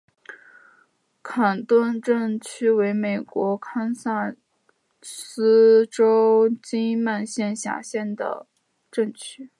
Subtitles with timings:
[1.21, 4.33] 坎顿镇区为美国堪萨
[4.99, 8.47] 斯州金曼县辖下的
[8.91, 9.49] 镇区。